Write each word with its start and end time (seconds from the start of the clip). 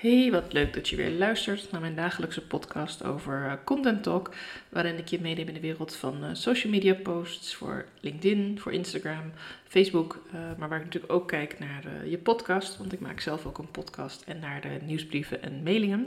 Hey, 0.00 0.30
wat 0.30 0.52
leuk 0.52 0.74
dat 0.74 0.88
je 0.88 0.96
weer 0.96 1.10
luistert 1.10 1.70
naar 1.70 1.80
mijn 1.80 1.94
dagelijkse 1.94 2.46
podcast 2.46 3.04
over 3.04 3.44
uh, 3.44 3.52
Content 3.64 4.02
Talk, 4.02 4.34
waarin 4.68 4.98
ik 4.98 5.08
je 5.08 5.20
meeneem 5.20 5.48
in 5.48 5.54
de 5.54 5.60
wereld 5.60 5.96
van 5.96 6.24
uh, 6.24 6.30
social 6.32 6.72
media 6.72 6.94
posts 6.94 7.54
voor 7.54 7.84
LinkedIn, 8.00 8.58
voor 8.60 8.72
Instagram, 8.72 9.32
Facebook, 9.68 10.22
uh, 10.26 10.40
maar 10.58 10.68
waar 10.68 10.78
ik 10.78 10.84
natuurlijk 10.84 11.12
ook 11.12 11.28
kijk 11.28 11.58
naar 11.58 12.06
je 12.06 12.18
podcast, 12.18 12.78
want 12.78 12.92
ik 12.92 13.00
maak 13.00 13.20
zelf 13.20 13.46
ook 13.46 13.58
een 13.58 13.70
podcast 13.70 14.22
en 14.26 14.38
naar 14.38 14.60
de 14.60 14.78
nieuwsbrieven 14.82 15.42
en 15.42 15.62
mailingen. 15.62 16.06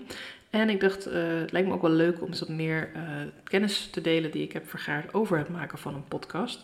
En 0.49 0.69
ik 0.69 0.79
dacht, 0.79 1.03
het 1.03 1.51
lijkt 1.51 1.67
me 1.67 1.73
ook 1.73 1.81
wel 1.81 1.91
leuk 1.91 2.21
om 2.21 2.27
eens 2.27 2.39
wat 2.39 2.49
meer 2.49 2.89
kennis 3.43 3.87
te 3.91 4.01
delen 4.01 4.31
die 4.31 4.43
ik 4.43 4.53
heb 4.53 4.69
vergaard 4.69 5.13
over 5.13 5.37
het 5.37 5.49
maken 5.49 5.77
van 5.77 5.95
een 5.95 6.07
podcast. 6.07 6.61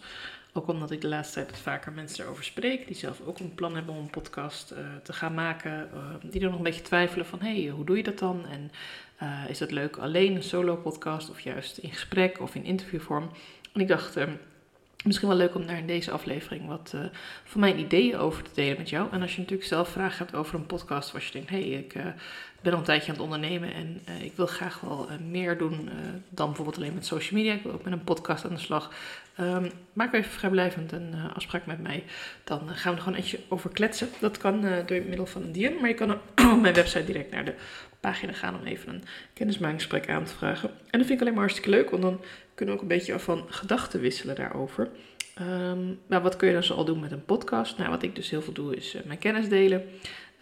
Ook 0.53 0.67
omdat 0.67 0.91
ik 0.91 1.01
de 1.01 1.07
laatste 1.07 1.45
tijd 1.45 1.57
vaker 1.57 1.91
mensen 1.91 2.25
erover 2.25 2.43
spreek, 2.43 2.87
die 2.87 2.95
zelf 2.95 3.21
ook 3.25 3.39
een 3.39 3.55
plan 3.55 3.75
hebben 3.75 3.93
om 3.93 3.99
een 3.99 4.09
podcast 4.09 4.71
uh, 4.71 4.77
te 5.03 5.13
gaan 5.13 5.33
maken. 5.33 5.89
Uh, 5.93 6.31
die 6.31 6.41
er 6.41 6.47
nog 6.47 6.57
een 6.57 6.63
beetje 6.63 6.81
twijfelen 6.81 7.25
van, 7.25 7.41
hé, 7.41 7.61
hey, 7.61 7.71
hoe 7.71 7.85
doe 7.85 7.97
je 7.97 8.03
dat 8.03 8.19
dan? 8.19 8.45
En 8.45 8.71
uh, 9.23 9.49
is 9.49 9.57
dat 9.57 9.71
leuk 9.71 9.97
alleen 9.97 10.35
een 10.35 10.43
solo 10.43 10.75
podcast 10.75 11.29
of 11.29 11.39
juist 11.39 11.77
in 11.77 11.89
gesprek 11.89 12.41
of 12.41 12.55
in 12.55 12.63
interviewvorm? 12.63 13.29
En 13.73 13.81
ik 13.81 13.87
dacht, 13.87 14.17
misschien 15.03 15.27
wel 15.27 15.37
leuk 15.37 15.55
om 15.55 15.67
daar 15.67 15.77
in 15.77 15.87
deze 15.87 16.11
aflevering 16.11 16.67
wat 16.67 16.95
van 17.43 17.59
mijn 17.59 17.79
ideeën 17.79 18.17
over 18.17 18.43
te 18.43 18.51
delen 18.53 18.77
met 18.77 18.89
jou. 18.89 19.11
En 19.11 19.21
als 19.21 19.31
je 19.35 19.39
natuurlijk 19.39 19.67
zelf 19.67 19.89
vragen 19.89 20.17
hebt 20.17 20.35
over 20.35 20.55
een 20.55 20.65
podcast, 20.65 21.13
als 21.13 21.25
je 21.25 21.31
denkt, 21.31 21.49
hé, 21.49 21.69
hey, 21.69 21.79
ik 21.79 21.95
ben 22.61 22.73
al 22.73 22.79
een 22.79 22.85
tijdje 22.85 23.07
aan 23.07 23.13
het 23.13 23.23
ondernemen 23.23 23.73
en 23.73 24.01
uh, 24.09 24.23
ik 24.23 24.33
wil 24.35 24.45
graag 24.45 24.79
wel 24.79 25.07
uh, 25.11 25.17
meer 25.29 25.57
doen 25.57 25.73
uh, 25.73 25.91
dan 26.29 26.47
bijvoorbeeld 26.47 26.77
alleen 26.77 26.93
met 26.93 27.05
social 27.05 27.39
media. 27.39 27.53
Ik 27.53 27.63
wil 27.63 27.71
ook 27.71 27.83
met 27.83 27.93
een 27.93 28.03
podcast 28.03 28.45
aan 28.45 28.53
de 28.53 28.59
slag. 28.59 28.91
Um, 29.39 29.71
maak 29.93 30.13
even 30.13 30.31
vrijblijvend 30.31 30.91
een 30.91 31.13
afspraak 31.33 31.65
met 31.65 31.81
mij. 31.81 32.03
Dan 32.43 32.59
gaan 32.67 32.91
we 32.91 32.97
er 32.97 33.03
gewoon 33.03 33.17
eentje 33.17 33.39
over 33.47 33.69
kletsen. 33.69 34.09
Dat 34.19 34.37
kan 34.37 34.61
door 34.61 35.01
middel 35.07 35.25
van 35.25 35.41
een 35.41 35.51
DM, 35.51 35.73
maar 35.79 35.89
je 35.89 35.95
kan 35.95 36.11
op 36.53 36.61
mijn 36.61 36.73
website 36.73 37.05
direct 37.05 37.31
naar 37.31 37.45
de 37.45 37.53
pagina 37.99 38.33
gaan 38.33 38.59
om 38.59 38.65
even 38.65 38.93
een 38.93 39.03
kennismakingsgesprek 39.33 40.09
aan 40.09 40.23
te 40.23 40.33
vragen. 40.33 40.69
En 40.69 40.99
dat 40.99 41.07
vind 41.07 41.11
ik 41.11 41.19
alleen 41.19 41.33
maar 41.33 41.41
hartstikke 41.41 41.69
leuk, 41.69 41.89
want 41.89 42.01
dan 42.01 42.21
kunnen 42.55 42.75
we 42.75 42.81
ook 42.81 42.89
een 42.89 42.97
beetje 42.97 43.19
van 43.19 43.45
gedachten 43.49 43.99
wisselen 43.99 44.35
daarover. 44.35 44.89
Um, 45.41 45.99
wat 46.07 46.35
kun 46.35 46.47
je 46.47 46.53
dan 46.53 46.63
zoal 46.63 46.85
doen 46.85 46.99
met 46.99 47.11
een 47.11 47.25
podcast? 47.25 47.77
Nou, 47.77 47.89
wat 47.89 48.03
ik 48.03 48.15
dus 48.15 48.29
heel 48.29 48.41
veel 48.41 48.53
doe, 48.53 48.75
is 48.75 48.95
mijn 49.05 49.19
kennis 49.19 49.49
delen. 49.49 49.83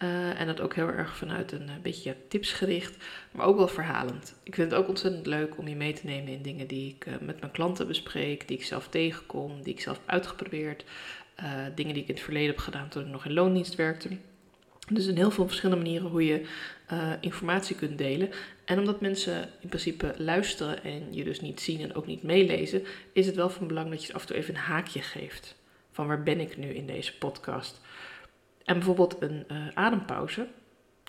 Uh, 0.02 0.40
en 0.40 0.46
dat 0.46 0.60
ook 0.60 0.74
heel 0.74 0.88
erg 0.88 1.16
vanuit 1.16 1.52
een, 1.52 1.68
eh, 1.68 1.74
beetje 1.82 2.16
tipsgericht, 2.28 2.96
maar 3.32 3.46
ook 3.46 3.56
wel 3.56 3.68
verhalend. 3.68 4.34
Ik 4.42 4.54
vind 4.54 4.70
het 4.70 4.80
ook 4.80 4.88
ontzettend 4.88 5.26
leuk 5.26 5.58
om 5.58 5.68
je 5.68 5.76
mee 5.76 5.92
te 5.92 6.06
nemen 6.06 6.32
in 6.32 6.42
dingen 6.42 6.66
die 6.66 6.94
ik 6.94 7.06
uh, 7.06 7.14
met 7.20 7.40
mijn 7.40 7.52
klanten 7.52 7.86
bespreek, 7.86 8.48
die 8.48 8.56
ik 8.56 8.64
zelf 8.64 8.88
tegenkom, 8.88 9.62
die 9.62 9.72
ik 9.72 9.80
zelf 9.80 9.96
heb 9.96 10.08
uitgeprobeerd, 10.08 10.84
uh, 11.40 11.52
dingen 11.74 11.94
die 11.94 12.02
ik 12.02 12.08
in 12.08 12.14
het 12.14 12.24
verleden 12.24 12.48
heb 12.48 12.58
gedaan 12.58 12.88
toen 12.88 13.02
ik 13.02 13.08
nog 13.08 13.24
in 13.24 13.32
loondienst 13.32 13.74
werkte. 13.74 14.08
Dus 14.88 15.06
in 15.06 15.16
heel 15.16 15.30
veel 15.30 15.46
verschillende 15.46 15.82
manieren 15.82 16.08
hoe 16.08 16.24
je 16.24 16.46
informatie 17.20 17.76
kunt 17.76 17.98
delen. 17.98 18.30
En 18.64 18.78
omdat 18.78 19.00
mensen 19.00 19.48
in 19.60 19.68
principe 19.68 20.14
luisteren 20.16 20.84
en 20.84 21.14
je 21.14 21.24
dus 21.24 21.40
niet 21.40 21.60
zien 21.60 21.80
en 21.80 21.94
ook 21.94 22.06
niet 22.06 22.22
meelezen, 22.22 22.82
is 23.12 23.26
het 23.26 23.34
wel 23.34 23.50
van 23.50 23.66
belang 23.66 23.90
dat 23.90 24.04
je 24.04 24.14
af 24.14 24.20
en 24.20 24.26
toe 24.26 24.36
even 24.36 24.54
een 24.54 24.60
haakje 24.60 25.02
geeft. 25.02 25.56
Van 25.92 26.06
waar 26.06 26.22
ben 26.22 26.40
ik 26.40 26.56
nu 26.56 26.68
in 26.68 26.86
deze 26.86 27.18
podcast? 27.18 27.80
En 28.68 28.74
bijvoorbeeld 28.74 29.16
een 29.22 29.44
uh, 29.52 29.56
adempauze, 29.74 30.46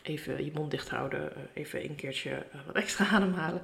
even 0.04 0.46
je 0.46 0.52
mond 0.54 0.72
dicht 0.72 0.90
houden, 0.90 1.22
uh, 1.22 1.44
even 1.54 1.84
een 1.84 1.96
keertje 1.96 2.30
uh, 2.30 2.62
wat 2.66 2.76
extra 2.76 3.08
ademhalen, 3.16 3.62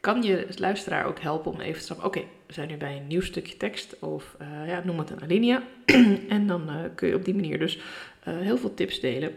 kan 0.00 0.22
je 0.22 0.46
als 0.46 0.58
luisteraar 0.58 1.04
ook 1.04 1.20
helpen 1.20 1.52
om 1.52 1.60
even 1.60 1.78
te 1.78 1.84
snappen, 1.84 2.06
oké, 2.06 2.20
we 2.46 2.52
zijn 2.52 2.68
nu 2.68 2.76
bij 2.76 2.96
een 2.96 3.06
nieuw 3.06 3.20
stukje 3.20 3.56
tekst 3.56 3.98
of 3.98 4.36
ja, 4.66 4.82
noem 4.84 4.98
het 4.98 5.10
een 5.10 5.22
alinea. 5.22 5.62
en 6.28 6.46
dan 6.46 6.90
kun 6.94 7.08
je 7.08 7.14
op 7.14 7.24
die 7.24 7.34
manier 7.34 7.58
dus 7.58 7.78
heel 8.24 8.58
veel 8.58 8.74
tips 8.74 9.00
delen. 9.00 9.34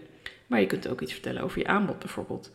Maar 0.48 0.60
je 0.60 0.66
kunt 0.66 0.88
ook 0.88 1.02
iets 1.02 1.14
vertellen 1.14 1.42
over 1.42 1.60
je 1.60 1.68
aanbod 1.68 2.00
bijvoorbeeld. 2.00 2.52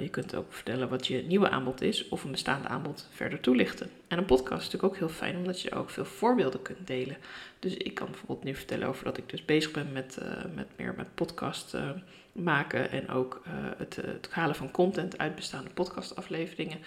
Je 0.00 0.08
kunt 0.08 0.34
ook 0.34 0.52
vertellen 0.52 0.88
wat 0.88 1.06
je 1.06 1.22
nieuwe 1.22 1.50
aanbod 1.50 1.80
is 1.80 2.08
of 2.08 2.24
een 2.24 2.30
bestaande 2.30 2.68
aanbod 2.68 3.08
verder 3.10 3.40
toelichten. 3.40 3.90
En 4.08 4.18
een 4.18 4.24
podcast 4.24 4.66
is 4.66 4.72
natuurlijk 4.72 4.92
ook 4.92 4.98
heel 4.98 5.16
fijn 5.16 5.36
omdat 5.36 5.60
je 5.60 5.74
ook 5.74 5.90
veel 5.90 6.04
voorbeelden 6.04 6.62
kunt 6.62 6.86
delen. 6.86 7.16
Dus 7.58 7.76
ik 7.76 7.94
kan 7.94 8.06
bijvoorbeeld 8.06 8.44
nu 8.44 8.54
vertellen 8.54 8.88
over 8.88 9.04
dat 9.04 9.18
ik 9.18 9.28
dus 9.28 9.44
bezig 9.44 9.70
ben 9.70 9.92
met, 9.92 10.18
uh, 10.22 10.28
met 10.54 10.66
meer 10.76 10.94
met 10.96 11.14
podcast 11.14 11.74
uh, 11.74 11.90
maken 12.32 12.90
en 12.90 13.08
ook 13.08 13.42
het, 13.76 13.96
het 13.96 14.28
halen 14.30 14.54
van 14.54 14.70
content 14.70 15.18
uit 15.18 15.34
bestaande 15.34 15.70
podcastafleveringen. 15.70 16.78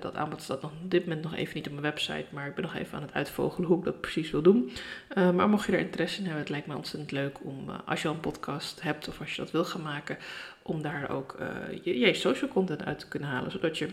dat 0.00 0.14
aanbod 0.14 0.42
staat 0.42 0.62
nog 0.62 0.70
op 0.82 0.90
dit 0.90 1.02
moment 1.06 1.22
nog 1.22 1.34
even 1.34 1.54
niet 1.54 1.66
op 1.66 1.72
mijn 1.72 1.82
website, 1.82 2.24
maar 2.30 2.46
ik 2.46 2.54
ben 2.54 2.64
nog 2.64 2.74
even 2.74 2.96
aan 2.96 3.02
het 3.02 3.12
uitvogelen 3.12 3.68
hoe 3.68 3.78
ik 3.78 3.84
dat 3.84 4.00
precies 4.00 4.30
wil 4.30 4.42
doen. 4.42 4.70
maar 5.14 5.48
mocht 5.48 5.66
je 5.66 5.72
er 5.72 5.78
interesse 5.78 6.18
in 6.18 6.24
hebben, 6.24 6.42
het 6.42 6.50
lijkt 6.50 6.66
me 6.66 6.76
ontzettend 6.76 7.12
leuk 7.12 7.44
om 7.44 7.70
als 7.70 8.02
je 8.02 8.08
al 8.08 8.14
een 8.14 8.20
podcast 8.20 8.82
hebt 8.82 9.08
of 9.08 9.20
als 9.20 9.34
je 9.34 9.42
dat 9.42 9.50
wil 9.50 9.64
gaan 9.64 9.82
maken, 9.82 10.18
om 10.62 10.82
daar 10.82 11.10
ook 11.10 11.36
je, 11.82 11.98
je, 11.98 12.14
social 12.14 12.50
content 12.50 12.84
uit 12.84 12.98
te 12.98 13.08
kunnen 13.08 13.28
halen. 13.28 13.50
Zodat 13.50 13.78
je 13.78 13.88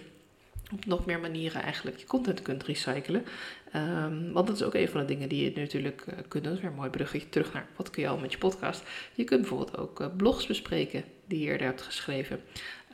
op 0.73 0.85
nog 0.85 1.05
meer 1.05 1.19
manieren 1.19 1.61
eigenlijk 1.61 1.97
je 1.97 2.05
content 2.05 2.41
kunt 2.41 2.63
recyclen. 2.63 3.25
Um, 3.75 4.31
want 4.31 4.47
dat 4.47 4.55
is 4.55 4.63
ook 4.63 4.73
een 4.73 4.89
van 4.89 4.99
de 4.99 5.05
dingen 5.05 5.29
die 5.29 5.43
je 5.43 5.59
natuurlijk 5.59 6.05
uh, 6.07 6.13
kunt 6.27 6.31
doen. 6.31 6.43
Dat 6.43 6.53
is 6.53 6.59
weer 6.59 6.69
een 6.69 6.75
mooi 6.75 6.89
bruggetje 6.89 7.29
terug 7.29 7.53
naar 7.53 7.67
wat 7.75 7.89
kun 7.89 8.01
je 8.01 8.09
al 8.09 8.17
met 8.17 8.31
je 8.31 8.37
podcast. 8.37 8.83
Je 9.13 9.23
kunt 9.23 9.41
bijvoorbeeld 9.41 9.77
ook 9.77 9.99
uh, 9.99 10.07
blogs 10.17 10.47
bespreken 10.47 11.03
die 11.27 11.39
je 11.39 11.45
eerder 11.45 11.67
hebt 11.67 11.81
geschreven. 11.81 12.41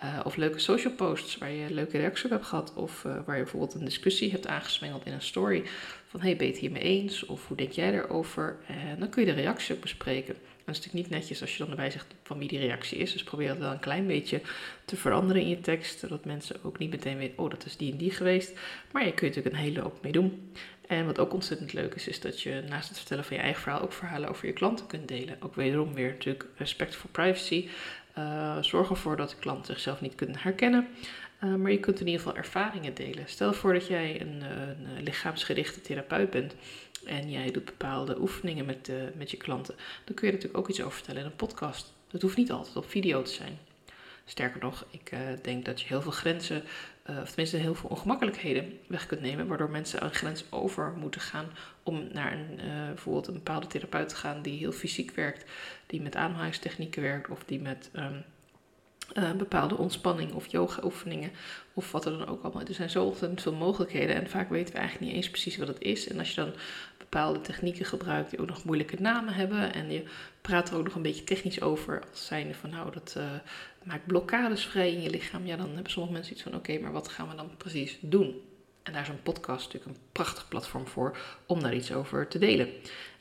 Uh, 0.03 0.19
of 0.23 0.35
leuke 0.35 0.59
social 0.59 0.93
posts 0.93 1.37
waar 1.37 1.51
je 1.51 1.73
leuke 1.73 1.97
reacties 1.97 2.23
op 2.23 2.31
hebt 2.31 2.45
gehad. 2.45 2.73
Of 2.75 3.01
waar 3.01 3.37
je 3.37 3.43
bijvoorbeeld 3.43 3.73
een 3.73 3.85
discussie 3.85 4.31
hebt 4.31 4.47
aangesmengeld 4.47 5.05
in 5.05 5.13
een 5.13 5.21
story. 5.21 5.63
Van 6.07 6.21
hey, 6.21 6.35
ben 6.35 6.45
je 6.45 6.51
het 6.51 6.61
hiermee 6.61 6.81
eens? 6.81 7.25
Of 7.25 7.47
hoe 7.47 7.57
denk 7.57 7.71
jij 7.71 7.93
erover? 7.93 8.57
En 8.67 8.99
dan 8.99 9.09
kun 9.09 9.25
je 9.25 9.33
de 9.33 9.41
reactie 9.41 9.75
ook 9.75 9.81
bespreken. 9.81 10.35
Dat 10.65 10.75
is 10.75 10.81
natuurlijk 10.81 10.93
niet 10.93 11.19
netjes 11.19 11.41
als 11.41 11.51
je 11.51 11.57
dan 11.57 11.69
erbij 11.69 11.91
zegt 11.91 12.05
van 12.23 12.37
wie 12.37 12.47
die 12.47 12.59
reactie 12.59 12.97
is. 12.97 13.11
Dus 13.11 13.23
probeer 13.23 13.47
dat 13.47 13.57
wel 13.57 13.71
een 13.71 13.79
klein 13.79 14.07
beetje 14.07 14.41
te 14.85 14.95
veranderen 14.95 15.41
in 15.41 15.49
je 15.49 15.59
tekst. 15.59 15.99
Zodat 15.99 16.25
mensen 16.25 16.55
ook 16.63 16.77
niet 16.77 16.89
meteen 16.89 17.17
weten, 17.17 17.43
oh 17.43 17.49
dat 17.49 17.65
is 17.65 17.77
die 17.77 17.91
en 17.91 17.97
die 17.97 18.11
geweest. 18.11 18.51
Maar 18.91 19.05
je 19.05 19.13
kunt 19.13 19.35
natuurlijk 19.35 19.55
een 19.55 19.61
hele 19.61 19.79
hoop 19.81 19.99
mee 20.01 20.11
doen. 20.11 20.51
En 20.87 21.05
wat 21.05 21.19
ook 21.19 21.33
ontzettend 21.33 21.73
leuk 21.73 21.93
is, 21.93 22.07
is 22.07 22.19
dat 22.19 22.41
je 22.41 22.63
naast 22.69 22.89
het 22.89 22.97
vertellen 22.97 23.23
van 23.23 23.37
je 23.37 23.41
eigen 23.43 23.61
verhaal 23.61 23.81
ook 23.81 23.93
verhalen 23.93 24.29
over 24.29 24.47
je 24.47 24.53
klanten 24.53 24.87
kunt 24.87 25.07
delen. 25.07 25.37
Ook 25.39 25.55
wederom 25.55 25.93
weer 25.93 26.09
natuurlijk 26.09 26.45
respect 26.55 26.95
voor 26.95 27.09
privacy. 27.09 27.69
Uh, 28.17 28.57
zorg 28.61 28.89
ervoor 28.89 29.17
dat 29.17 29.29
de 29.29 29.35
klant 29.35 29.65
zichzelf 29.65 30.01
niet 30.01 30.15
kunnen 30.15 30.37
herkennen. 30.39 30.87
Uh, 31.43 31.55
maar 31.55 31.71
je 31.71 31.79
kunt 31.79 31.99
in 31.99 32.05
ieder 32.05 32.21
geval 32.21 32.37
ervaringen 32.37 32.93
delen. 32.93 33.23
Stel 33.27 33.53
voor 33.53 33.73
dat 33.73 33.87
jij 33.87 34.21
een, 34.21 34.41
een 34.41 35.03
lichaamsgerichte 35.03 35.81
therapeut 35.81 36.29
bent 36.29 36.55
en 37.05 37.31
jij 37.31 37.51
doet 37.51 37.65
bepaalde 37.65 38.19
oefeningen 38.21 38.65
met, 38.65 38.87
uh, 38.89 38.95
met 39.17 39.31
je 39.31 39.37
klanten, 39.37 39.75
dan 40.03 40.15
kun 40.15 40.27
je 40.27 40.33
natuurlijk 40.33 40.59
ook 40.59 40.69
iets 40.69 40.81
over 40.81 40.93
vertellen 40.93 41.21
in 41.21 41.27
een 41.27 41.35
podcast. 41.35 41.93
Dat 42.07 42.21
hoeft 42.21 42.37
niet 42.37 42.51
altijd 42.51 42.75
op 42.75 42.89
video 42.89 43.21
te 43.21 43.31
zijn. 43.31 43.57
Sterker 44.25 44.61
nog, 44.61 44.85
ik 44.89 45.11
denk 45.41 45.65
dat 45.65 45.81
je 45.81 45.87
heel 45.87 46.01
veel 46.01 46.11
grenzen, 46.11 46.63
uh, 47.09 47.17
of 47.21 47.27
tenminste 47.27 47.57
heel 47.57 47.75
veel 47.75 47.89
ongemakkelijkheden 47.89 48.79
weg 48.87 49.05
kunt 49.05 49.21
nemen, 49.21 49.47
waardoor 49.47 49.69
mensen 49.69 50.03
een 50.03 50.13
grens 50.13 50.45
over 50.49 50.93
moeten 50.97 51.21
gaan 51.21 51.45
om 51.83 52.07
naar 52.11 52.33
een, 52.33 52.55
bijvoorbeeld 52.87 53.27
een 53.27 53.33
bepaalde 53.33 53.67
therapeut 53.67 54.09
te 54.09 54.15
gaan 54.15 54.41
die 54.41 54.57
heel 54.57 54.71
fysiek 54.71 55.11
werkt, 55.11 55.51
die 55.87 56.01
met 56.01 56.15
ademhalingstechnieken 56.15 57.01
werkt 57.01 57.29
of 57.29 57.43
die 57.45 57.61
met 57.61 57.89
um, 57.93 58.23
uh, 59.17 59.31
bepaalde 59.31 59.77
ontspanning 59.77 60.33
of 60.33 60.47
yoga-oefeningen 60.47 61.31
of 61.73 61.91
wat 61.91 62.05
er 62.05 62.17
dan 62.17 62.27
ook 62.27 62.43
allemaal. 62.43 62.63
Er 62.63 62.73
zijn 62.73 62.89
zo 62.89 63.05
ontzettend 63.05 63.41
veel 63.41 63.53
mogelijkheden 63.53 64.15
en 64.15 64.29
vaak 64.29 64.49
weten 64.49 64.73
we 64.73 64.79
eigenlijk 64.79 65.07
niet 65.07 65.17
eens 65.17 65.29
precies 65.29 65.57
wat 65.57 65.67
het 65.67 65.81
is. 65.81 66.07
En 66.07 66.19
als 66.19 66.29
je 66.29 66.35
dan 66.35 66.53
bepaalde 66.97 67.41
technieken 67.41 67.85
gebruikt 67.85 68.29
die 68.29 68.39
ook 68.39 68.47
nog 68.47 68.63
moeilijke 68.63 69.01
namen 69.01 69.33
hebben 69.33 69.73
en 69.73 69.91
je 69.91 70.03
praat 70.41 70.69
er 70.69 70.77
ook 70.77 70.83
nog 70.83 70.95
een 70.95 71.01
beetje 71.01 71.23
technisch 71.23 71.61
over, 71.61 72.01
als 72.11 72.25
zijnde 72.25 72.53
van 72.53 72.69
nou 72.69 72.91
dat 72.91 73.17
maakt 73.85 74.05
blokkades 74.05 74.65
vrij 74.65 74.93
in 74.93 75.01
je 75.01 75.09
lichaam, 75.09 75.45
ja 75.45 75.55
dan 75.55 75.73
hebben 75.73 75.91
sommige 75.91 76.13
mensen 76.13 76.33
iets 76.33 76.43
van 76.43 76.55
oké, 76.55 76.79
maar 76.79 76.91
wat 76.91 77.07
gaan 77.07 77.29
we 77.29 77.35
dan 77.35 77.57
precies 77.57 77.97
doen? 78.01 78.41
En 78.83 78.93
daar 78.93 79.01
is 79.01 79.07
een 79.07 79.23
podcast 79.23 79.65
natuurlijk 79.65 79.97
een 79.97 80.05
prachtig 80.11 80.47
platform 80.47 80.87
voor 80.87 81.17
om 81.45 81.61
daar 81.61 81.75
iets 81.75 81.91
over 81.91 82.27
te 82.27 82.39
delen. 82.39 82.69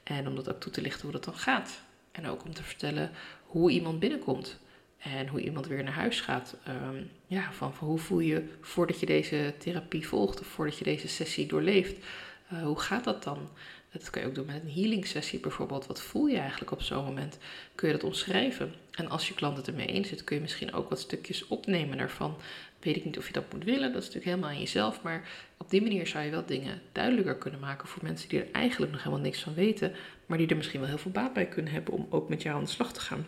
En 0.03 0.29
om 0.29 0.35
dat 0.35 0.51
ook 0.51 0.61
toe 0.61 0.73
te 0.73 0.81
lichten 0.81 1.03
hoe 1.03 1.13
dat 1.13 1.25
dan 1.25 1.37
gaat. 1.37 1.83
En 2.13 2.27
ook 2.27 2.45
om 2.45 2.55
te 2.55 2.63
vertellen 2.63 3.11
hoe 3.45 3.71
iemand 3.71 3.99
binnenkomt. 3.99 4.59
En 4.99 5.29
hoe 5.29 5.41
iemand 5.41 5.67
weer 5.67 5.83
naar 5.83 5.93
huis 5.93 6.21
gaat. 6.21 6.57
Um, 6.69 7.11
ja, 7.27 7.53
van, 7.53 7.75
van, 7.75 7.89
hoe 7.89 7.99
voel 7.99 8.21
je 8.21 8.49
voordat 8.61 9.01
je 9.01 9.07
deze 9.07 9.55
therapie 9.59 10.09
volgt 10.09 10.41
of 10.41 10.47
voordat 10.47 10.79
je 10.79 10.85
deze 10.85 11.09
sessie 11.09 11.47
doorleeft. 11.47 12.05
Uh, 12.53 12.63
hoe 12.63 12.81
gaat 12.81 13.05
dat 13.05 13.23
dan? 13.23 13.49
Dat 13.93 14.11
kan 14.11 14.23
je 14.23 14.29
ook 14.29 14.35
doen 14.35 14.47
met 14.47 14.63
een 14.63 14.73
healing 14.73 15.07
sessie 15.07 15.41
bijvoorbeeld. 15.41 15.87
Wat 15.87 16.01
voel 16.01 16.27
je 16.27 16.39
eigenlijk 16.39 16.71
op 16.71 16.83
zo'n 16.83 17.05
moment? 17.05 17.39
Kun 17.75 17.89
je 17.89 17.95
dat 17.95 18.05
omschrijven? 18.05 18.75
En 18.91 19.09
als 19.09 19.29
je 19.29 19.35
klant 19.35 19.57
het 19.57 19.69
ermee 19.69 19.87
eens 19.87 20.11
is, 20.11 20.25
kun 20.25 20.37
je 20.37 20.43
misschien 20.43 20.73
ook 20.73 20.89
wat 20.89 21.01
stukjes 21.01 21.47
opnemen 21.47 21.97
daarvan. 21.97 22.37
Weet 22.81 22.97
ik 22.97 23.05
niet 23.05 23.19
of 23.19 23.27
je 23.27 23.33
dat 23.33 23.53
moet 23.53 23.65
willen, 23.65 23.93
dat 23.93 24.03
is 24.03 24.07
natuurlijk 24.07 24.25
helemaal 24.25 24.51
aan 24.51 24.59
jezelf. 24.59 25.03
Maar 25.03 25.29
op 25.57 25.71
die 25.71 25.83
manier 25.83 26.07
zou 26.07 26.25
je 26.25 26.31
wel 26.31 26.47
dingen 26.47 26.83
duidelijker 26.93 27.37
kunnen 27.37 27.61
maken 27.61 27.89
voor 27.89 28.03
mensen 28.03 28.29
die 28.29 28.41
er 28.41 28.53
eigenlijk 28.53 28.93
nog 28.93 29.03
helemaal 29.03 29.25
niks 29.25 29.43
van 29.43 29.55
weten. 29.55 29.93
Maar 30.27 30.39
die 30.39 30.47
er 30.47 30.57
misschien 30.57 30.81
wel 30.81 30.89
heel 30.89 30.99
veel 30.99 31.11
baat 31.11 31.33
bij 31.33 31.47
kunnen 31.47 31.73
hebben 31.73 31.95
om 31.95 32.07
ook 32.11 32.29
met 32.29 32.43
jou 32.43 32.57
aan 32.57 32.65
de 32.65 32.71
slag 32.71 32.93
te 32.93 33.01
gaan. 33.01 33.27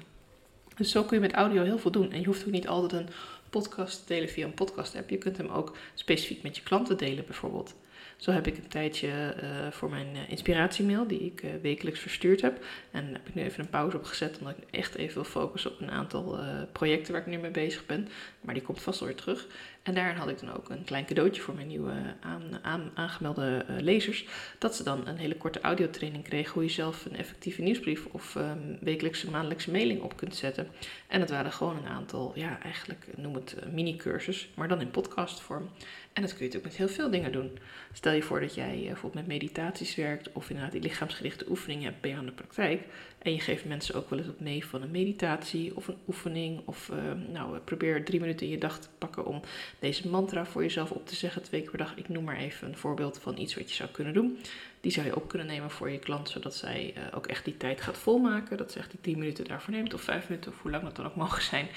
Dus 0.76 0.90
zo 0.90 1.04
kun 1.04 1.16
je 1.16 1.22
met 1.22 1.32
audio 1.32 1.62
heel 1.62 1.78
veel 1.78 1.90
doen. 1.90 2.12
En 2.12 2.20
je 2.20 2.26
hoeft 2.26 2.44
ook 2.44 2.52
niet 2.52 2.68
altijd 2.68 2.92
een 2.92 3.08
podcast 3.50 3.98
te 3.98 4.14
delen 4.14 4.28
via 4.28 4.46
een 4.46 4.54
podcast 4.54 4.96
app. 4.96 5.10
Je 5.10 5.18
kunt 5.18 5.36
hem 5.36 5.48
ook 5.48 5.76
specifiek 5.94 6.42
met 6.42 6.56
je 6.56 6.62
klanten 6.62 6.96
delen 6.96 7.24
bijvoorbeeld. 7.24 7.74
Zo 8.24 8.30
heb 8.30 8.46
ik 8.46 8.56
een 8.56 8.68
tijdje 8.68 9.08
uh, 9.08 9.70
voor 9.70 9.90
mijn 9.90 10.06
uh, 10.14 10.30
inspiratiemail, 10.30 11.06
die 11.06 11.20
ik 11.20 11.42
uh, 11.42 11.50
wekelijks 11.62 12.00
verstuurd 12.00 12.40
heb. 12.40 12.64
En 12.90 13.12
heb 13.12 13.28
ik 13.28 13.34
nu 13.34 13.42
even 13.42 13.60
een 13.60 13.70
pauze 13.70 13.96
opgezet, 13.96 14.38
omdat 14.38 14.54
ik 14.56 14.64
echt 14.70 14.94
even 14.94 15.14
wil 15.14 15.24
focussen 15.24 15.70
op 15.70 15.80
een 15.80 15.90
aantal 15.90 16.38
projecten 16.72 17.12
waar 17.12 17.20
ik 17.20 17.26
nu 17.26 17.38
mee 17.38 17.50
bezig 17.50 17.86
ben. 17.86 18.08
Maar 18.40 18.54
die 18.54 18.62
komt 18.62 18.82
vast 18.82 19.00
weer 19.00 19.14
terug. 19.14 19.46
En 19.84 19.94
daarin 19.94 20.16
had 20.16 20.28
ik 20.28 20.40
dan 20.40 20.56
ook 20.56 20.70
een 20.70 20.84
klein 20.84 21.06
cadeautje 21.06 21.42
voor 21.42 21.54
mijn 21.54 21.66
nieuwe 21.66 21.92
aan, 22.20 22.42
aan, 22.62 22.90
aangemelde 22.94 23.64
lezers. 23.80 24.26
Dat 24.58 24.76
ze 24.76 24.82
dan 24.82 25.06
een 25.06 25.16
hele 25.16 25.36
korte 25.36 25.60
audiotraining 25.60 26.24
kregen 26.24 26.52
hoe 26.52 26.62
je 26.62 26.68
zelf 26.68 27.04
een 27.04 27.16
effectieve 27.16 27.62
nieuwsbrief 27.62 28.06
of 28.10 28.34
um, 28.34 28.78
wekelijkse, 28.80 29.30
maandelijkse 29.30 29.70
mailing 29.70 30.00
op 30.00 30.16
kunt 30.16 30.36
zetten. 30.36 30.68
En 31.06 31.20
dat 31.20 31.30
waren 31.30 31.52
gewoon 31.52 31.76
een 31.76 31.86
aantal, 31.86 32.32
ja, 32.34 32.58
eigenlijk 32.62 33.06
noem 33.16 33.34
het 33.34 33.56
mini-cursus, 33.72 34.48
maar 34.54 34.68
dan 34.68 34.80
in 34.80 34.90
podcastvorm. 34.90 35.68
En 36.12 36.22
dat 36.22 36.30
kun 36.30 36.46
je 36.46 36.52
natuurlijk 36.52 36.78
met 36.78 36.88
heel 36.88 36.96
veel 36.96 37.10
dingen 37.10 37.32
doen. 37.32 37.58
Stel 37.92 38.12
je 38.12 38.22
voor 38.22 38.40
dat 38.40 38.54
jij 38.54 38.78
uh, 38.78 38.86
bijvoorbeeld 38.86 39.26
met 39.26 39.26
meditaties 39.26 39.94
werkt 39.94 40.32
of 40.32 40.48
inderdaad 40.48 40.72
die 40.72 40.82
lichaamsgerichte 40.82 41.44
oefeningen 41.48 41.84
hebt 41.84 42.00
bij 42.00 42.16
aan 42.16 42.26
de 42.26 42.32
praktijk. 42.32 42.82
En 43.18 43.32
je 43.32 43.40
geeft 43.40 43.64
mensen 43.64 43.94
ook 43.94 44.10
wel 44.10 44.18
eens 44.18 44.28
wat 44.28 44.40
mee 44.40 44.66
van 44.66 44.82
een 44.82 44.90
meditatie 44.90 45.76
of 45.76 45.88
een 45.88 45.96
oefening. 46.08 46.62
Of 46.64 46.90
uh, 46.92 47.12
nou, 47.32 47.58
probeer 47.58 48.04
drie 48.04 48.20
minuten 48.20 48.46
in 48.46 48.52
je 48.52 48.58
dag 48.58 48.78
te 48.78 48.88
pakken 48.98 49.26
om 49.26 49.40
deze 49.84 50.08
mantra 50.08 50.46
voor 50.46 50.62
jezelf 50.62 50.90
op 50.90 51.06
te 51.06 51.14
zeggen 51.14 51.42
twee 51.42 51.60
keer 51.60 51.70
per 51.70 51.78
dag. 51.78 51.96
Ik 51.96 52.08
noem 52.08 52.24
maar 52.24 52.36
even 52.36 52.68
een 52.68 52.76
voorbeeld 52.76 53.18
van 53.18 53.38
iets 53.38 53.54
wat 53.54 53.68
je 53.68 53.74
zou 53.74 53.90
kunnen 53.90 54.14
doen. 54.14 54.38
Die 54.80 54.92
zou 54.92 55.06
je 55.06 55.16
op 55.16 55.28
kunnen 55.28 55.46
nemen 55.46 55.70
voor 55.70 55.90
je 55.90 55.98
klant, 55.98 56.28
zodat 56.28 56.54
zij 56.54 56.94
uh, 56.96 57.02
ook 57.14 57.26
echt 57.26 57.44
die 57.44 57.56
tijd 57.56 57.80
gaat 57.80 57.98
volmaken. 57.98 58.56
Dat 58.56 58.72
ze 58.72 58.78
echt 58.78 58.90
die 58.90 59.00
drie 59.00 59.16
minuten 59.16 59.44
daarvoor 59.44 59.74
neemt 59.74 59.94
of 59.94 60.00
vijf 60.00 60.28
minuten 60.28 60.52
of 60.52 60.62
hoe 60.62 60.70
lang 60.70 60.82
dat 60.82 60.96
dan 60.96 61.06
ook 61.06 61.16
mogen 61.24 61.42
zijn. 61.42 61.68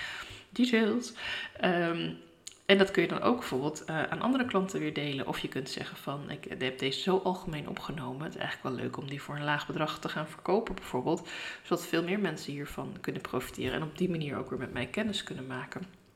Details. 0.50 1.14
Um, 1.64 2.18
en 2.66 2.78
dat 2.78 2.92
kun 2.92 3.02
je 3.02 3.08
dan 3.08 3.22
ook 3.22 3.38
bijvoorbeeld 3.38 3.84
uh, 3.90 4.04
aan 4.04 4.22
andere 4.22 4.46
klanten 4.46 4.80
weer 4.80 4.94
delen. 4.94 5.28
Of 5.28 5.40
je 5.40 5.48
kunt 5.48 5.70
zeggen 5.70 5.98
van, 5.98 6.30
ik 6.30 6.46
heb 6.58 6.80
deze 6.80 7.00
zo 7.00 7.18
algemeen 7.18 7.70
opgenomen. 7.70 8.24
Het 8.24 8.36
is 8.36 8.42
eigenlijk 8.42 8.76
wel 8.76 8.86
leuk 8.86 8.98
om 8.98 9.10
die 9.10 9.22
voor 9.22 9.36
een 9.36 9.44
laag 9.44 9.68
bedrag 9.68 10.00
te 10.00 10.10
gaan 10.10 10.28
verkopen 10.28 10.76
bijvoorbeeld. 10.76 11.30
Zodat 11.64 11.86
veel 11.86 12.04
meer 12.04 12.20
mensen 12.20 12.52
hiervan 12.52 12.98
kunnen 13.02 13.22
profiteren. 13.22 13.74
En 13.74 13.84
op 13.84 13.98
die 13.98 14.10
manier 14.10 14.38
ook 14.38 14.50
weer 14.50 14.60
met 14.60 14.74
mij 14.74 14.88
kennis 14.88 15.24
kunnen 15.24 15.48
maken. 15.48 16.07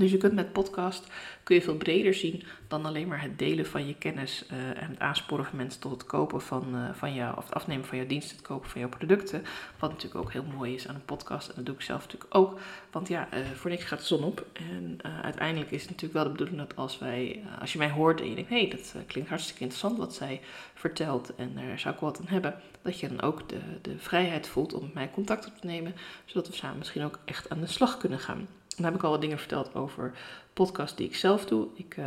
Dus 0.00 0.10
je 0.10 0.16
kunt 0.16 0.34
met 0.34 0.52
podcast 0.52 1.06
kun 1.42 1.54
je 1.54 1.62
veel 1.62 1.76
breder 1.76 2.14
zien 2.14 2.42
dan 2.68 2.86
alleen 2.86 3.08
maar 3.08 3.22
het 3.22 3.38
delen 3.38 3.66
van 3.66 3.86
je 3.86 3.94
kennis 3.94 4.44
uh, 4.52 4.82
en 4.82 4.90
het 4.90 4.98
aansporen 4.98 5.44
van 5.44 5.56
mensen 5.56 5.80
tot 5.80 5.92
het 5.92 6.04
kopen 6.04 6.40
van, 6.40 6.74
uh, 6.74 6.90
van 6.92 7.14
jou, 7.14 7.36
of 7.36 7.44
het 7.44 7.54
afnemen 7.54 7.86
van 7.86 7.98
jouw 7.98 8.06
diensten, 8.06 8.36
het 8.36 8.46
kopen 8.46 8.70
van 8.70 8.80
jouw 8.80 8.88
producten. 8.88 9.44
Wat 9.78 9.90
natuurlijk 9.90 10.24
ook 10.24 10.32
heel 10.32 10.44
mooi 10.56 10.74
is 10.74 10.88
aan 10.88 10.94
een 10.94 11.04
podcast. 11.04 11.48
En 11.48 11.54
dat 11.56 11.66
doe 11.66 11.74
ik 11.74 11.80
zelf 11.80 12.02
natuurlijk 12.02 12.34
ook. 12.34 12.58
Want 12.90 13.08
ja, 13.08 13.28
uh, 13.34 13.50
voor 13.54 13.70
niks 13.70 13.84
gaat 13.84 13.98
de 13.98 14.04
zon 14.04 14.24
op. 14.24 14.46
En 14.52 14.98
uiteindelijk 15.22 15.70
is 15.70 15.80
het 15.80 15.90
natuurlijk 15.90 16.14
wel 16.14 16.24
de 16.24 16.30
bedoeling 16.30 16.58
dat 16.58 16.76
als 16.76 16.98
wij, 16.98 17.42
als 17.60 17.72
je 17.72 17.78
mij 17.78 17.90
hoort 17.90 18.20
en 18.20 18.28
je 18.28 18.34
denkt, 18.34 18.50
hé, 18.50 18.58
hey, 18.60 18.68
dat 18.68 18.94
klinkt 19.06 19.28
hartstikke 19.28 19.60
interessant 19.60 19.98
wat 19.98 20.14
zij 20.14 20.40
vertelt 20.74 21.34
en 21.34 21.54
daar 21.54 21.78
zou 21.78 21.94
ik 21.94 22.00
wat 22.00 22.18
aan 22.20 22.28
hebben, 22.28 22.54
dat 22.82 23.00
je 23.00 23.08
dan 23.08 23.20
ook 23.20 23.48
de, 23.48 23.60
de 23.82 23.98
vrijheid 23.98 24.48
voelt 24.48 24.74
om 24.74 24.82
met 24.82 24.94
mij 24.94 25.10
contact 25.10 25.46
op 25.46 25.56
te 25.60 25.66
nemen, 25.66 25.94
zodat 26.24 26.48
we 26.48 26.54
samen 26.54 26.78
misschien 26.78 27.04
ook 27.04 27.18
echt 27.24 27.50
aan 27.50 27.60
de 27.60 27.66
slag 27.66 27.96
kunnen 27.96 28.18
gaan. 28.18 28.48
Dan 28.80 28.90
heb 28.90 28.98
ik 28.98 29.04
al 29.04 29.10
wat 29.10 29.20
dingen 29.20 29.38
verteld 29.38 29.74
over 29.74 30.12
podcast 30.52 30.96
die 30.96 31.06
ik 31.06 31.16
zelf 31.16 31.44
doe. 31.44 31.66
Ik, 31.74 31.96
uh, 31.96 32.04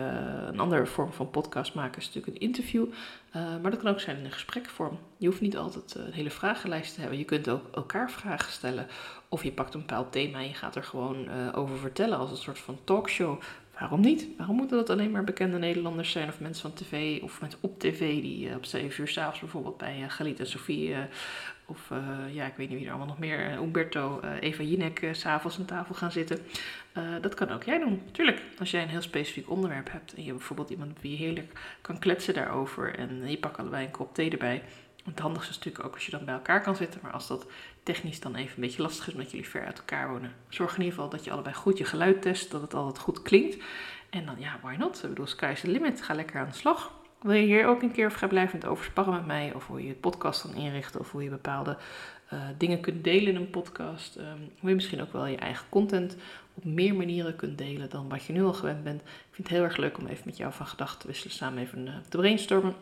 een 0.47 0.59
andere 0.59 0.85
vorm 0.85 1.13
van 1.13 1.29
podcast 1.29 1.73
maken 1.73 2.01
is 2.01 2.05
natuurlijk 2.05 2.35
een 2.35 2.41
interview. 2.41 2.85
Uh, 3.35 3.41
maar 3.61 3.71
dat 3.71 3.81
kan 3.81 3.91
ook 3.91 3.99
zijn 3.99 4.17
in 4.17 4.25
een 4.25 4.31
gesprekvorm. 4.31 4.99
Je 5.17 5.27
hoeft 5.27 5.41
niet 5.41 5.57
altijd 5.57 5.95
uh, 5.97 6.05
een 6.05 6.13
hele 6.13 6.29
vragenlijst 6.29 6.93
te 6.93 6.99
hebben. 6.99 7.19
Je 7.19 7.25
kunt 7.25 7.49
ook 7.49 7.61
elkaar 7.75 8.11
vragen 8.11 8.51
stellen. 8.51 8.87
Of 9.29 9.43
je 9.43 9.51
pakt 9.51 9.73
een 9.73 9.79
bepaald 9.79 10.11
thema 10.11 10.39
en 10.39 10.47
je 10.47 10.53
gaat 10.53 10.75
er 10.75 10.83
gewoon 10.83 11.53
over 11.53 11.77
vertellen 11.77 12.17
als 12.17 12.31
een 12.31 12.37
soort 12.37 12.59
van 12.59 12.77
talkshow. 12.83 13.41
Waarom 13.83 14.01
niet? 14.01 14.27
Waarom 14.37 14.55
moeten 14.55 14.77
dat 14.77 14.89
alleen 14.89 15.11
maar 15.11 15.23
bekende 15.23 15.57
Nederlanders 15.57 16.11
zijn 16.11 16.27
of 16.27 16.39
mensen 16.39 16.61
van 16.61 16.73
tv 16.73 17.21
of 17.21 17.41
mensen 17.41 17.59
op 17.61 17.79
tv 17.79 18.21
die 18.21 18.55
op 18.55 18.65
7 18.65 19.01
uur 19.01 19.07
s'avonds 19.07 19.39
bijvoorbeeld 19.39 19.77
bij 19.77 19.99
uh, 19.99 20.09
Galit 20.09 20.39
en 20.39 20.47
Sofie 20.47 20.95
of 21.65 21.89
uh, 21.91 22.33
ja, 22.33 22.45
ik 22.45 22.53
weet 22.55 22.69
niet 22.69 22.77
wie 22.77 22.85
er 22.85 22.93
allemaal 22.93 23.09
nog 23.09 23.19
meer. 23.19 23.53
Umberto, 23.53 24.21
Eva 24.39 24.63
Jinek 24.63 25.01
uh, 25.01 25.13
s'avonds 25.13 25.59
aan 25.59 25.65
tafel 25.65 25.95
gaan 25.95 26.11
zitten. 26.11 26.39
dat 27.21 27.33
kan 27.33 27.51
ook 27.51 27.63
jij 27.63 27.79
doen. 27.79 28.01
Tuurlijk, 28.11 28.41
als 28.59 28.71
jij 28.71 28.81
een 28.81 28.89
heel 28.89 29.01
specifiek 29.01 29.49
onderwerp 29.49 29.91
hebt. 29.91 30.13
En 30.13 30.23
je 30.23 30.31
bijvoorbeeld 30.31 30.69
iemand 30.69 30.97
je 31.01 31.07
heerlijk 31.07 31.77
kan 31.81 31.99
kletsen 31.99 32.33
daarover. 32.33 32.95
En 32.95 33.29
je 33.29 33.37
pakt 33.37 33.57
allebei 33.57 33.85
een 33.85 33.91
kop 33.91 34.15
thee 34.15 34.29
erbij. 34.29 34.63
Het 35.03 35.19
handigste 35.19 35.51
is 35.51 35.57
natuurlijk 35.57 35.85
ook 35.85 35.93
als 35.93 36.05
je 36.05 36.11
dan 36.11 36.25
bij 36.25 36.33
elkaar 36.33 36.61
kan 36.61 36.75
zitten. 36.75 36.99
Maar 37.03 37.11
als 37.11 37.27
dat 37.27 37.45
technisch 37.83 38.19
dan 38.19 38.35
even 38.35 38.55
een 38.55 38.61
beetje 38.61 38.81
lastig 38.81 39.07
is 39.07 39.13
omdat 39.13 39.31
jullie 39.31 39.49
ver 39.49 39.65
uit 39.65 39.77
elkaar 39.77 40.09
wonen. 40.09 40.33
Zorg 40.49 40.71
in 40.71 40.79
ieder 40.79 40.93
geval 40.93 41.09
dat 41.09 41.23
je 41.23 41.31
allebei 41.31 41.55
goed 41.55 41.77
je 41.77 41.85
geluid 41.85 42.21
test. 42.21 42.51
Dat 42.51 42.61
het 42.61 42.73
altijd 42.73 43.03
goed 43.03 43.21
klinkt. 43.21 43.63
En 44.09 44.25
dan 44.25 44.35
ja, 44.39 44.59
why 44.61 44.75
not? 44.75 45.03
Ik 45.03 45.09
bedoel, 45.09 45.27
sky's 45.27 45.61
the 45.61 45.67
limit. 45.67 46.01
Ga 46.01 46.13
lekker 46.13 46.39
aan 46.39 46.47
de 46.47 46.55
slag. 46.55 46.91
Wil 47.21 47.33
je 47.33 47.45
hier 47.45 47.67
ook 47.67 47.81
een 47.81 47.91
keer 47.91 48.11
vrijblijvend 48.11 48.65
over 48.65 48.85
sparren 48.85 49.13
met 49.13 49.25
mij? 49.25 49.53
Of 49.53 49.67
hoe 49.67 49.81
je 49.81 49.87
het 49.87 49.99
podcast 49.99 50.41
kan 50.41 50.55
inrichten? 50.55 50.99
Of 50.99 51.11
hoe 51.11 51.23
je 51.23 51.29
bepaalde 51.29 51.77
uh, 52.33 52.41
dingen 52.57 52.79
kunt 52.81 53.03
delen 53.03 53.33
in 53.33 53.35
een 53.35 53.49
podcast? 53.49 54.15
Um, 54.15 54.51
hoe 54.59 54.69
je 54.69 54.75
misschien 54.75 55.01
ook 55.01 55.13
wel 55.13 55.25
je 55.25 55.37
eigen 55.37 55.65
content 55.69 56.17
op 56.53 56.65
meer 56.65 56.95
manieren 56.95 57.35
kunt 57.35 57.57
delen 57.57 57.89
dan 57.89 58.09
wat 58.09 58.23
je 58.23 58.33
nu 58.33 58.43
al 58.43 58.53
gewend 58.53 58.83
bent. 58.83 59.01
Ik 59.01 59.07
vind 59.31 59.47
het 59.47 59.57
heel 59.57 59.65
erg 59.65 59.77
leuk 59.77 59.97
om 59.97 60.07
even 60.07 60.23
met 60.25 60.37
jou 60.37 60.53
van 60.53 60.67
gedachten 60.67 60.99
te 60.99 61.07
wisselen. 61.07 61.33
Samen 61.33 61.63
even 61.63 61.87
uh, 61.87 61.93
te 62.09 62.17
brainstormen. 62.17 62.75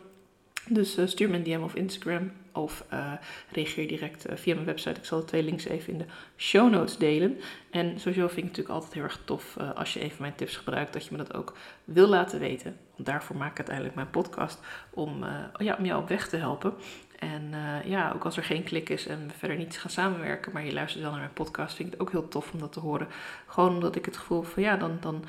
Dus 0.68 0.98
uh, 0.98 1.06
stuur 1.06 1.30
me 1.30 1.36
een 1.36 1.42
DM 1.42 1.62
of 1.62 1.74
Instagram 1.74 2.30
of 2.52 2.84
uh, 2.92 3.12
reageer 3.50 3.88
direct 3.88 4.30
uh, 4.30 4.36
via 4.36 4.54
mijn 4.54 4.66
website. 4.66 4.98
Ik 4.98 5.04
zal 5.04 5.18
de 5.18 5.24
twee 5.24 5.42
links 5.42 5.64
even 5.64 5.92
in 5.92 5.98
de 5.98 6.06
show 6.36 6.70
notes 6.70 6.96
delen. 6.96 7.40
En 7.70 8.00
sowieso 8.00 8.26
vind 8.26 8.30
ik 8.30 8.36
het 8.36 8.44
natuurlijk 8.44 8.74
altijd 8.74 8.92
heel 8.94 9.02
erg 9.02 9.20
tof 9.24 9.56
als 9.74 9.92
je 9.92 10.00
even 10.00 10.16
mijn 10.20 10.34
tips 10.34 10.56
gebruikt, 10.56 10.92
dat 10.92 11.04
je 11.04 11.10
me 11.10 11.16
dat 11.16 11.34
ook 11.34 11.56
wil 11.84 12.08
laten 12.08 12.38
weten. 12.38 12.76
Want 12.94 13.08
daarvoor 13.08 13.36
maak 13.36 13.50
ik 13.50 13.56
uiteindelijk 13.56 13.94
mijn 13.94 14.10
podcast 14.10 14.60
om, 14.90 15.24
ja, 15.58 15.76
om 15.78 15.84
jou 15.84 16.02
op 16.02 16.08
weg 16.08 16.28
te 16.28 16.36
helpen. 16.36 16.74
En 17.18 17.54
ja, 17.84 18.12
ook 18.14 18.24
als 18.24 18.36
er 18.36 18.44
geen 18.44 18.62
klik 18.62 18.88
is 18.88 19.06
en 19.06 19.26
we 19.26 19.34
verder 19.38 19.56
niet 19.56 19.78
gaan 19.78 19.90
samenwerken, 19.90 20.52
maar 20.52 20.64
je 20.64 20.72
luistert 20.72 21.02
wel 21.02 21.10
naar 21.10 21.20
mijn 21.20 21.32
podcast, 21.32 21.74
vind 21.74 21.88
ik 21.88 21.94
het 21.94 22.02
ook 22.02 22.10
heel 22.10 22.28
tof 22.28 22.52
om 22.52 22.58
dat 22.58 22.72
te 22.72 22.80
horen. 22.80 23.08
Gewoon 23.46 23.74
omdat 23.74 23.96
ik 23.96 24.04
het 24.04 24.16
gevoel 24.16 24.42
van 24.42 24.62
ja, 24.62 24.76
dan, 24.76 24.96
dan, 25.00 25.24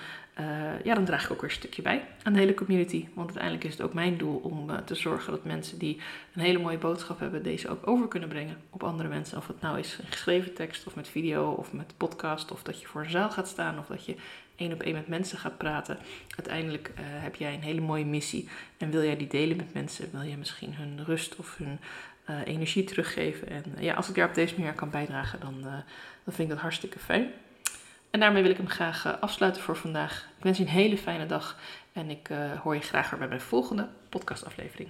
ja, 0.84 0.94
dan 0.94 1.06
draag 1.06 1.24
ik 1.26 1.32
ook 1.32 1.42
weer 1.42 1.50
een 1.50 1.56
stukje 1.56 1.82
bij 1.82 2.08
aan 2.24 2.34
de 2.34 2.40
hele 2.40 2.54
community. 2.54 3.08
Want 3.14 3.28
uiteindelijk 3.28 3.64
is 3.64 3.72
het 3.72 3.82
ook 3.82 3.94
mijn 3.94 4.18
doel 4.18 4.38
om 4.38 4.84
te 4.86 4.96
zorgen 4.96 5.32
dat 5.32 5.44
mensen 5.44 5.80
die 5.80 6.02
een 6.34 6.42
hele 6.42 6.60
mooie 6.60 6.78
boodschap 6.78 7.13
hebben, 7.20 7.44
deze 7.44 7.70
ook 7.70 7.88
over 7.88 8.08
kunnen 8.08 8.30
brengen 8.30 8.58
op 8.70 8.84
andere 8.84 9.10
mensen. 9.10 9.38
Of 9.38 9.48
het 9.48 9.62
nou 9.62 9.80
is 9.80 9.98
een 9.98 10.12
geschreven 10.12 10.54
tekst 10.54 10.88
of 10.88 10.96
met 10.96 11.08
video 11.08 11.52
of 11.52 11.74
met 11.74 11.94
podcast 11.98 12.52
of 12.52 12.64
dat 12.64 12.82
je 12.82 12.88
voor 12.88 13.04
een 13.04 13.10
zaal 13.10 13.30
gaat 13.30 13.48
staan 13.48 13.80
of 13.80 13.86
dat 13.86 14.06
je 14.06 14.16
één 14.56 14.74
op 14.74 14.82
één 14.82 14.94
met 14.94 15.08
mensen 15.08 15.38
gaat 15.38 15.58
praten. 15.58 15.98
Uiteindelijk 16.38 16.88
uh, 16.88 16.96
heb 17.06 17.36
jij 17.36 17.54
een 17.54 17.62
hele 17.62 17.82
mooie 17.82 18.06
missie 18.06 18.50
en 18.78 18.92
wil 18.92 19.04
jij 19.04 19.18
die 19.18 19.28
delen 19.28 19.58
met 19.58 19.74
mensen. 19.74 20.10
Wil 20.12 20.22
je 20.22 20.38
misschien 20.38 20.74
hun 20.74 21.06
rust 21.06 21.36
of 21.36 21.58
hun 21.58 21.80
uh, 22.30 22.36
energie 22.46 22.84
teruggeven. 22.84 23.48
En 23.48 23.64
uh, 23.76 23.84
ja, 23.84 23.94
als 23.94 24.10
ik 24.10 24.16
daar 24.16 24.28
op 24.28 24.36
deze 24.36 24.56
manier 24.58 24.74
kan 24.74 24.90
bijdragen, 24.90 25.40
dan, 25.40 25.62
dan 25.62 26.34
vind 26.34 26.40
ik 26.40 26.50
dat 26.50 26.58
hartstikke 26.58 27.00
fijn. 27.00 27.32
En 28.10 28.20
daarmee 28.20 28.42
wil 28.42 28.52
ik 28.52 28.58
hem 28.58 28.70
graag 28.70 29.22
afsluiten 29.22 29.62
voor 29.62 29.78
vandaag. 29.78 30.28
Ik 30.38 30.44
wens 30.44 30.58
je 30.58 30.64
een 30.64 30.70
hele 30.70 30.98
fijne 30.98 31.26
dag 31.26 31.58
en 31.94 32.10
ik 32.10 32.30
hoor 32.64 32.76
je 32.76 32.82
graag 32.82 33.10
weer 33.10 33.20
bij 33.20 33.28
mijn 33.28 33.42
volgende 33.42 33.88
podcastaflevering. 34.10 34.90